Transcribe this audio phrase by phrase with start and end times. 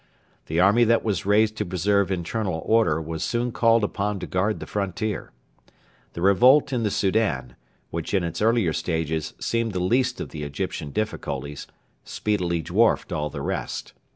[0.47, 4.59] The army that was raised to preserve internal order was soon called upon to guard
[4.59, 5.31] the frontier.
[6.13, 7.55] The revolt in the Soudan,
[7.91, 11.67] which in its earlier stages seemed the least of the Egyptian difficulties,
[12.03, 13.93] speedily dwarfed all the rest.